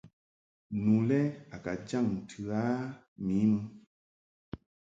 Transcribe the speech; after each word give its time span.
Nu 0.83 0.95
le 1.09 1.19
a 1.55 1.57
ka 1.63 1.73
jaŋ 1.87 2.05
ntɨ 2.19 2.41
a 2.61 2.63
mi 3.25 3.37
mɨ. 3.51 3.61